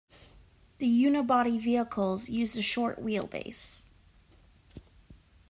The 0.79 0.87
unibody 0.87 1.63
vehicles 1.63 2.27
used 2.27 2.57
a 2.57 2.63
short, 2.63 2.99
wheelbase. 3.05 3.83